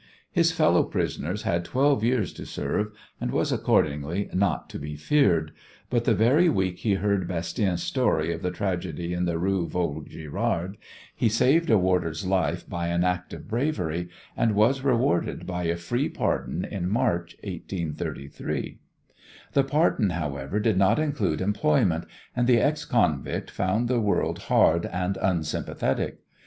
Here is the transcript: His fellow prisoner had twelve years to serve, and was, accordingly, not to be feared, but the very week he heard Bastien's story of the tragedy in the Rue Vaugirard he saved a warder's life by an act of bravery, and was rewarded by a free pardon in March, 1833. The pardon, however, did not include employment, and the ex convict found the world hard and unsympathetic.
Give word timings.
His 0.31 0.51
fellow 0.51 0.81
prisoner 0.81 1.35
had 1.43 1.63
twelve 1.63 2.03
years 2.03 2.33
to 2.33 2.45
serve, 2.47 2.91
and 3.19 3.29
was, 3.29 3.51
accordingly, 3.51 4.29
not 4.33 4.67
to 4.71 4.79
be 4.79 4.95
feared, 4.95 5.51
but 5.91 6.05
the 6.05 6.15
very 6.15 6.49
week 6.49 6.79
he 6.79 6.95
heard 6.95 7.27
Bastien's 7.27 7.83
story 7.83 8.33
of 8.33 8.41
the 8.41 8.49
tragedy 8.49 9.13
in 9.13 9.25
the 9.25 9.37
Rue 9.37 9.67
Vaugirard 9.67 10.77
he 11.15 11.29
saved 11.29 11.69
a 11.69 11.77
warder's 11.77 12.25
life 12.25 12.67
by 12.67 12.87
an 12.87 13.03
act 13.03 13.31
of 13.31 13.47
bravery, 13.47 14.09
and 14.35 14.55
was 14.55 14.81
rewarded 14.81 15.45
by 15.45 15.65
a 15.65 15.75
free 15.75 16.09
pardon 16.09 16.65
in 16.65 16.89
March, 16.89 17.35
1833. 17.43 18.79
The 19.53 19.63
pardon, 19.63 20.09
however, 20.09 20.59
did 20.59 20.77
not 20.79 20.97
include 20.97 21.41
employment, 21.41 22.05
and 22.35 22.47
the 22.47 22.59
ex 22.59 22.85
convict 22.85 23.51
found 23.51 23.87
the 23.87 24.01
world 24.01 24.39
hard 24.49 24.87
and 24.87 25.15
unsympathetic. 25.21 26.21